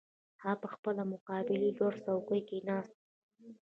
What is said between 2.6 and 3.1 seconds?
ناست و